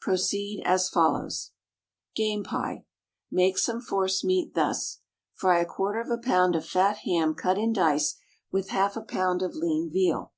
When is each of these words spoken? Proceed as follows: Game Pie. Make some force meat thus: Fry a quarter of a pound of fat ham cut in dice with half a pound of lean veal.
Proceed 0.00 0.62
as 0.64 0.88
follows: 0.88 1.50
Game 2.14 2.44
Pie. 2.44 2.84
Make 3.28 3.58
some 3.58 3.80
force 3.80 4.22
meat 4.22 4.54
thus: 4.54 5.00
Fry 5.34 5.58
a 5.58 5.66
quarter 5.66 6.00
of 6.00 6.10
a 6.10 6.16
pound 6.16 6.54
of 6.54 6.64
fat 6.64 6.98
ham 6.98 7.34
cut 7.34 7.58
in 7.58 7.72
dice 7.72 8.14
with 8.52 8.68
half 8.68 8.96
a 8.96 9.02
pound 9.02 9.42
of 9.42 9.56
lean 9.56 9.90
veal. 9.92 10.32